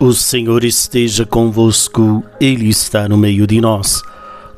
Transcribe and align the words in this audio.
O 0.00 0.12
Senhor 0.12 0.62
esteja 0.62 1.26
convosco, 1.26 2.22
Ele 2.40 2.68
está 2.68 3.08
no 3.08 3.18
meio 3.18 3.48
de 3.48 3.60
nós. 3.60 4.00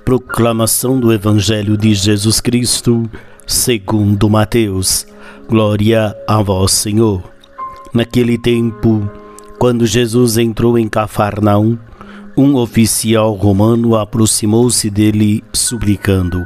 Proclamação 0.05 1.01
do 1.01 1.11
Evangelho 1.11 1.79
de 1.79 1.95
Jesus 1.95 2.43
Cristo, 2.43 3.09
segundo 3.47 4.29
Mateus. 4.29 5.07
Glória 5.49 6.15
a 6.29 6.43
vós, 6.43 6.73
Senhor. 6.73 7.23
Naquele 7.95 8.37
tempo, 8.37 9.11
quando 9.59 9.87
Jesus 9.87 10.37
entrou 10.37 10.79
em 10.79 10.87
Cafarnaum, 10.87 11.79
um 12.37 12.57
oficial 12.57 13.33
romano 13.33 13.97
aproximou-se 13.97 14.91
dele, 14.91 15.43
suplicando: 15.55 16.45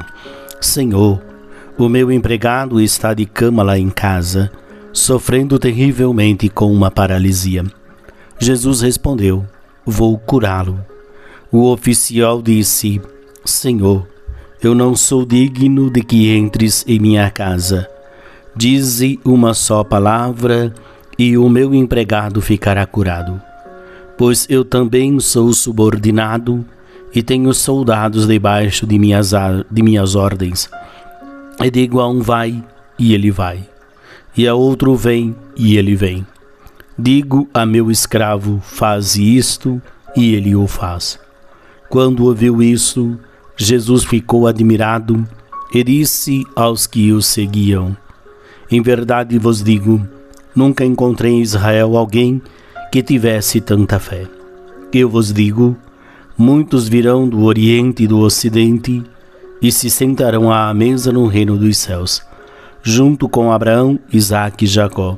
Senhor, 0.61 1.21
o 1.77 1.89
meu 1.89 2.09
empregado 2.13 2.79
está 2.79 3.13
de 3.13 3.25
cama 3.25 3.61
lá 3.61 3.77
em 3.77 3.89
casa, 3.89 4.49
sofrendo 4.95 5.59
terrivelmente 5.59 6.47
com 6.47 6.71
uma 6.71 6.89
paralisia. 6.89 7.65
Jesus 8.39 8.81
respondeu: 8.81 9.45
Vou 9.85 10.17
curá-lo. 10.17 10.79
O 11.51 11.69
oficial 11.69 12.41
disse: 12.41 13.01
Senhor, 13.43 14.07
eu 14.63 14.73
não 14.73 14.95
sou 14.95 15.25
digno 15.25 15.91
de 15.91 16.01
que 16.01 16.33
entres 16.35 16.85
em 16.87 16.97
minha 16.97 17.29
casa. 17.29 17.87
Dize 18.55 19.19
uma 19.25 19.53
só 19.53 19.83
palavra 19.83 20.73
e 21.19 21.37
o 21.37 21.49
meu 21.49 21.75
empregado 21.75 22.41
ficará 22.41 22.85
curado. 22.85 23.41
Pois 24.17 24.47
eu 24.49 24.63
também 24.63 25.19
sou 25.19 25.53
subordinado 25.53 26.65
e 27.13 27.21
tenho 27.21 27.53
soldados 27.53 28.27
debaixo 28.27 28.87
de 28.87 28.97
minhas, 28.97 29.31
de 29.69 29.83
minhas 29.83 30.15
ordens. 30.15 30.69
E 31.61 31.69
digo 31.69 31.99
a 31.99 32.07
um 32.07 32.21
vai, 32.21 32.63
e 32.97 33.13
ele 33.13 33.29
vai, 33.29 33.59
e 34.37 34.47
a 34.47 34.53
outro 34.53 34.95
vem, 34.95 35.35
e 35.55 35.77
ele 35.77 35.95
vem 35.95 36.25
Digo 36.97 37.49
a 37.53 37.65
meu 37.65 37.91
escravo: 37.91 38.61
faz 38.63 39.17
isto, 39.17 39.81
e 40.15 40.33
ele 40.33 40.55
o 40.55 40.65
faz. 40.65 41.19
Quando 41.89 42.23
ouviu 42.23 42.63
isso, 42.63 43.19
Jesus 43.57 44.05
ficou 44.05 44.47
admirado 44.47 45.27
e 45.73 45.83
disse 45.83 46.45
aos 46.55 46.87
que 46.87 47.11
o 47.11 47.21
seguiam: 47.21 47.95
Em 48.71 48.81
verdade 48.81 49.37
vos 49.37 49.61
digo, 49.61 50.07
nunca 50.55 50.85
encontrei 50.85 51.33
em 51.33 51.41
Israel 51.41 51.97
alguém 51.97 52.41
que 52.93 53.03
tivesse 53.03 53.59
tanta 53.59 53.99
fé. 53.99 54.25
Eu 54.93 55.09
vos 55.09 55.33
digo: 55.33 55.75
muitos 56.37 56.87
virão 56.87 57.27
do 57.27 57.43
Oriente 57.43 58.03
e 58.03 58.07
do 58.07 58.19
Ocidente 58.19 59.03
e 59.61 59.69
se 59.69 59.89
sentarão 59.89 60.49
à 60.49 60.73
mesa 60.73 61.11
no 61.11 61.27
reino 61.27 61.57
dos 61.57 61.77
céus, 61.77 62.21
junto 62.85 63.27
com 63.27 63.51
Abraão, 63.51 63.99
Isaque 64.13 64.63
e 64.63 64.67
Jacó 64.67 65.17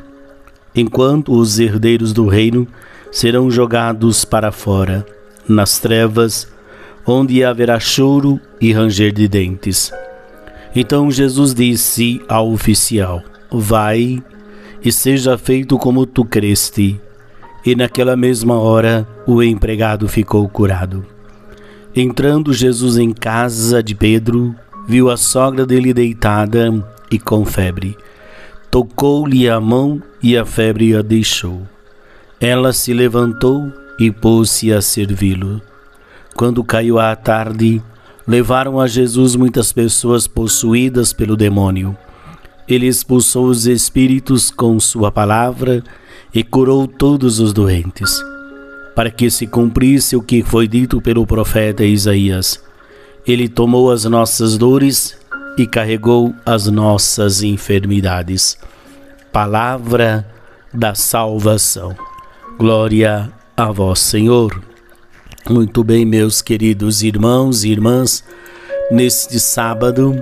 enquanto 0.80 1.34
os 1.34 1.60
herdeiros 1.60 2.14
do 2.14 2.28
reino 2.28 2.68
serão 3.12 3.50
jogados 3.50 4.24
para 4.24 4.52
fora, 4.52 5.06
nas 5.48 5.80
trevas, 5.80 6.48
onde 7.06 7.44
haverá 7.44 7.80
choro 7.80 8.40
e 8.62 8.72
ranger 8.72 9.12
de 9.12 9.28
dentes. 9.28 9.92
Então 10.76 11.10
Jesus 11.10 11.54
disse 11.54 12.22
ao 12.28 12.52
oficial: 12.52 13.24
Vai 13.52 14.22
e 14.84 14.92
seja 14.92 15.38
feito 15.38 15.78
como 15.78 16.06
tu 16.06 16.24
creste. 16.24 17.02
E 17.66 17.76
naquela 17.76 18.16
mesma 18.16 18.58
hora 18.58 19.08
o 19.26 19.42
empregado 19.42 20.08
ficou 20.08 20.48
curado. 20.48 21.06
Entrando 21.96 22.54
Jesus 22.54 22.98
em 22.98 23.12
casa 23.12 23.82
de 23.82 23.96
Pedro, 23.96 24.56
viu 24.88 25.10
a 25.10 25.18
sogra 25.18 25.66
dele 25.66 25.94
deitada 25.94 26.72
e 27.12 27.20
com 27.20 27.46
febre 27.46 27.98
tocou-lhe 28.70 29.50
a 29.50 29.60
mão 29.60 30.02
e 30.22 30.38
a 30.38 30.46
febre 30.46 30.96
a 30.96 31.02
deixou. 31.02 31.62
Ela 32.40 32.72
se 32.74 32.94
levantou 32.94 33.72
e 34.00 34.12
pôs-se 34.12 34.72
a 34.72 34.82
servi-lo. 34.82 35.62
Quando 36.36 36.64
caiu 36.64 37.00
a 37.00 37.16
tarde, 37.16 37.82
levaram 38.28 38.80
a 38.80 38.86
Jesus 38.86 39.36
muitas 39.36 39.72
pessoas 39.72 40.28
possuídas 40.28 41.14
pelo 41.14 41.36
demônio. 41.36 41.98
Ele 42.68 42.86
expulsou 42.86 43.48
os 43.48 43.66
espíritos 43.66 44.52
com 44.52 44.80
sua 44.80 45.12
palavra 45.12 45.84
e 46.34 46.44
curou 46.44 46.88
todos 46.88 47.40
os 47.40 47.54
doentes, 47.54 48.24
para 48.96 49.10
que 49.10 49.32
se 49.32 49.48
cumprisse 49.48 50.16
o 50.16 50.22
que 50.22 50.44
foi 50.44 50.68
dito 50.68 51.02
pelo 51.02 51.26
profeta 51.26 51.84
Isaías. 51.84 52.62
Ele 53.26 53.50
tomou 53.50 53.90
as 53.90 54.06
nossas 54.06 54.58
dores 54.58 55.18
e 55.58 55.66
carregou 55.66 56.36
as 56.46 56.68
nossas 56.68 57.42
enfermidades. 57.42 58.58
Palavra 59.34 60.26
da 60.74 60.94
salvação. 60.94 61.96
Glória 62.58 63.32
a 63.56 63.72
vós, 63.72 64.00
Senhor. 64.00 64.62
Muito 65.50 65.84
bem, 65.84 66.06
meus 66.06 66.42
queridos 66.42 67.02
irmãos 67.02 67.64
e 67.64 67.70
irmãs, 67.72 68.24
neste 68.92 69.40
sábado, 69.40 70.16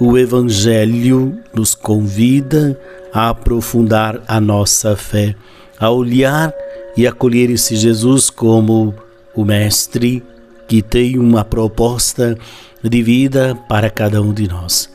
o 0.00 0.18
Evangelho 0.18 1.38
nos 1.54 1.74
convida 1.74 2.78
a 3.12 3.28
aprofundar 3.28 4.20
a 4.26 4.40
nossa 4.40 4.96
fé, 4.96 5.34
a 5.78 5.90
olhar 5.90 6.52
e 6.96 7.06
acolher 7.06 7.50
esse 7.50 7.76
Jesus 7.76 8.30
como 8.30 8.94
o 9.34 9.44
Mestre 9.44 10.22
que 10.66 10.82
tem 10.82 11.18
uma 11.18 11.44
proposta 11.44 12.36
de 12.82 13.02
vida 13.02 13.54
para 13.68 13.90
cada 13.90 14.20
um 14.20 14.32
de 14.32 14.48
nós. 14.48 14.90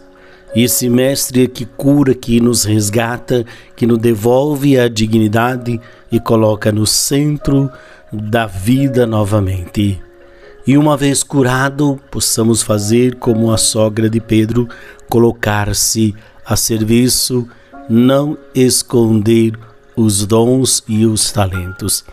E 0.53 0.63
esse 0.63 0.89
mestre 0.89 1.47
que 1.47 1.65
cura, 1.65 2.13
que 2.13 2.41
nos 2.41 2.65
resgata, 2.65 3.45
que 3.75 3.87
nos 3.87 3.97
devolve 3.97 4.77
a 4.77 4.89
dignidade 4.89 5.79
e 6.11 6.19
coloca 6.19 6.71
no 6.71 6.85
centro 6.85 7.69
da 8.11 8.45
vida 8.45 9.07
novamente. 9.07 10.01
E 10.67 10.77
uma 10.77 10.97
vez 10.97 11.23
curado, 11.23 11.99
possamos 12.11 12.61
fazer 12.61 13.15
como 13.15 13.51
a 13.51 13.57
sogra 13.57 14.09
de 14.09 14.19
Pedro, 14.19 14.67
colocar-se 15.09 16.13
a 16.45 16.55
serviço, 16.55 17.47
não 17.89 18.38
esconder 18.53 19.53
os 19.95 20.25
dons 20.25 20.83
e 20.88 21.05
os 21.05 21.31
talentos. 21.31 22.03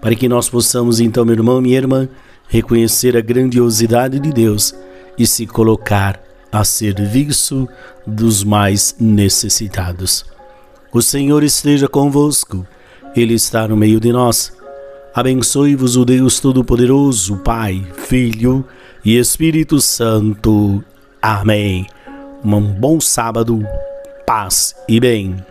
Para 0.00 0.14
que 0.14 0.28
nós 0.28 0.48
possamos, 0.48 0.98
então, 0.98 1.24
meu 1.24 1.34
irmão, 1.34 1.60
minha 1.60 1.76
irmã, 1.76 2.08
reconhecer 2.52 3.16
a 3.16 3.22
grandiosidade 3.22 4.20
de 4.20 4.30
Deus 4.30 4.74
e 5.16 5.26
se 5.26 5.46
colocar 5.46 6.22
a 6.52 6.62
serviço 6.64 7.66
dos 8.06 8.44
mais 8.44 8.94
necessitados. 9.00 10.22
O 10.92 11.00
Senhor 11.00 11.42
esteja 11.42 11.88
convosco, 11.88 12.66
Ele 13.16 13.32
está 13.32 13.66
no 13.66 13.74
meio 13.74 13.98
de 13.98 14.12
nós. 14.12 14.52
Abençoe-vos 15.14 15.96
o 15.96 16.04
Deus 16.04 16.40
Todo-Poderoso, 16.40 17.38
Pai, 17.38 17.86
Filho 18.06 18.62
e 19.02 19.16
Espírito 19.16 19.80
Santo. 19.80 20.84
Amém. 21.22 21.86
Um 22.44 22.60
bom 22.60 23.00
sábado, 23.00 23.66
paz 24.26 24.74
e 24.86 25.00
bem. 25.00 25.42